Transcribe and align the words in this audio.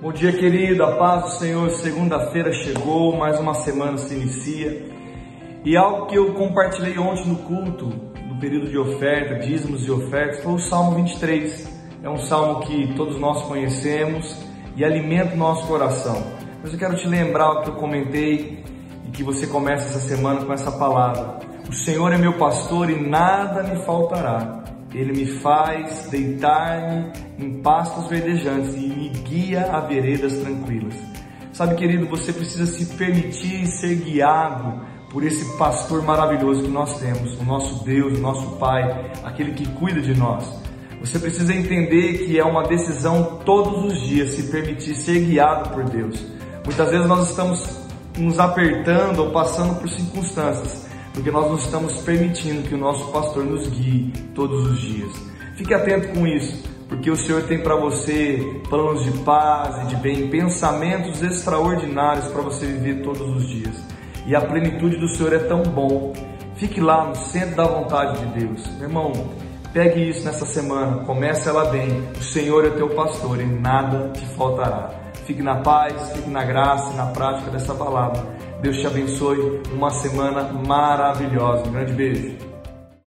Bom 0.00 0.12
dia, 0.12 0.32
querido. 0.32 0.84
A 0.84 0.96
paz 0.96 1.24
do 1.24 1.30
Senhor. 1.40 1.68
Segunda-feira 1.70 2.52
chegou, 2.52 3.16
mais 3.16 3.40
uma 3.40 3.52
semana 3.52 3.98
se 3.98 4.14
inicia. 4.14 4.88
E 5.64 5.76
algo 5.76 6.06
que 6.06 6.16
eu 6.16 6.34
compartilhei 6.34 6.96
ontem 6.96 7.26
no 7.26 7.38
culto, 7.38 7.86
no 8.28 8.38
período 8.38 8.68
de 8.68 8.78
oferta, 8.78 9.40
dízimos 9.40 9.84
e 9.84 9.90
ofertas, 9.90 10.40
foi 10.40 10.52
o 10.52 10.58
Salmo 10.60 10.94
23. 10.94 11.68
É 12.04 12.08
um 12.08 12.16
salmo 12.16 12.60
que 12.60 12.94
todos 12.94 13.18
nós 13.18 13.42
conhecemos 13.42 14.36
e 14.76 14.84
alimenta 14.84 15.34
o 15.34 15.36
nosso 15.36 15.66
coração. 15.66 16.22
Mas 16.62 16.72
eu 16.72 16.78
quero 16.78 16.94
te 16.94 17.08
lembrar 17.08 17.50
o 17.50 17.62
que 17.62 17.70
eu 17.70 17.74
comentei 17.74 18.62
e 19.04 19.10
que 19.10 19.24
você 19.24 19.48
começa 19.48 19.88
essa 19.88 20.08
semana 20.08 20.44
com 20.44 20.52
essa 20.52 20.70
palavra. 20.70 21.40
O 21.68 21.72
Senhor 21.72 22.12
é 22.12 22.16
meu 22.16 22.34
pastor 22.34 22.88
e 22.88 22.94
nada 22.94 23.64
me 23.64 23.84
faltará. 23.84 24.62
Ele 24.92 25.12
me 25.12 25.26
faz 25.40 26.08
deitar-me 26.10 27.12
em 27.38 27.60
pastos 27.60 28.08
verdejantes 28.08 28.74
e 28.74 28.88
me 28.88 29.08
guia 29.10 29.70
a 29.70 29.80
veredas 29.80 30.38
tranquilas. 30.38 30.94
Sabe, 31.52 31.74
querido, 31.74 32.06
você 32.06 32.32
precisa 32.32 32.66
se 32.66 32.96
permitir 32.96 33.66
ser 33.66 33.96
guiado 33.96 34.80
por 35.10 35.24
esse 35.24 35.56
pastor 35.56 36.02
maravilhoso 36.02 36.62
que 36.62 36.68
nós 36.68 36.98
temos, 37.00 37.38
o 37.38 37.44
nosso 37.44 37.84
Deus, 37.84 38.18
o 38.18 38.20
nosso 38.20 38.56
Pai, 38.58 39.12
aquele 39.24 39.52
que 39.52 39.66
cuida 39.70 40.00
de 40.00 40.14
nós. 40.14 40.44
Você 41.00 41.18
precisa 41.18 41.54
entender 41.54 42.26
que 42.26 42.38
é 42.38 42.44
uma 42.44 42.64
decisão 42.64 43.40
todos 43.44 43.92
os 43.92 44.00
dias 44.02 44.30
se 44.30 44.44
permitir 44.50 44.94
ser 44.94 45.20
guiado 45.20 45.70
por 45.70 45.84
Deus. 45.84 46.24
Muitas 46.64 46.90
vezes 46.90 47.06
nós 47.06 47.30
estamos 47.30 47.88
nos 48.16 48.38
apertando 48.38 49.20
ou 49.20 49.30
passando 49.30 49.78
por 49.80 49.88
circunstâncias 49.88 50.86
porque 51.12 51.30
nós 51.30 51.46
não 51.46 51.56
estamos 51.56 52.00
permitindo 52.02 52.68
que 52.68 52.74
o 52.74 52.78
nosso 52.78 53.10
pastor 53.12 53.44
nos 53.44 53.68
guie 53.68 54.12
todos 54.34 54.66
os 54.70 54.80
dias. 54.80 55.12
Fique 55.56 55.74
atento 55.74 56.08
com 56.08 56.26
isso, 56.26 56.62
porque 56.88 57.10
o 57.10 57.16
Senhor 57.16 57.42
tem 57.42 57.62
para 57.62 57.74
você 57.76 58.60
planos 58.68 59.04
de 59.04 59.10
paz 59.24 59.84
e 59.84 59.86
de 59.88 59.96
bem, 59.96 60.28
pensamentos 60.28 61.22
extraordinários 61.22 62.28
para 62.28 62.42
você 62.42 62.66
viver 62.66 63.02
todos 63.02 63.20
os 63.36 63.48
dias. 63.48 63.74
E 64.26 64.36
a 64.36 64.40
plenitude 64.40 64.96
do 64.96 65.08
Senhor 65.08 65.32
é 65.32 65.38
tão 65.38 65.62
bom. 65.62 66.12
Fique 66.56 66.80
lá 66.80 67.04
no 67.06 67.16
centro 67.16 67.56
da 67.56 67.64
vontade 67.64 68.18
de 68.18 68.40
Deus. 68.40 68.66
Meu 68.76 68.88
irmão, 68.88 69.12
pegue 69.72 70.08
isso 70.08 70.24
nessa 70.24 70.44
semana, 70.44 71.04
comece 71.04 71.48
ela 71.48 71.66
bem. 71.66 71.88
O 72.18 72.22
Senhor 72.22 72.64
é 72.66 72.70
teu 72.70 72.90
pastor 72.90 73.40
e 73.40 73.46
nada 73.46 74.10
te 74.10 74.26
faltará. 74.36 75.07
Fique 75.28 75.42
na 75.42 75.56
paz, 75.56 76.12
fique 76.12 76.30
na 76.30 76.42
graça 76.42 76.90
e 76.90 76.96
na 76.96 77.04
prática 77.08 77.50
dessa 77.50 77.74
palavra. 77.74 78.26
Deus 78.62 78.78
te 78.78 78.86
abençoe. 78.86 79.60
Uma 79.70 79.90
semana 79.90 80.50
maravilhosa. 80.66 81.68
Um 81.68 81.72
grande 81.72 81.92
beijo. 81.92 82.38